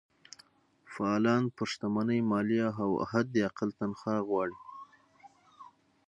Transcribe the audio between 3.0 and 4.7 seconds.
حداقل تنخوا غواړي.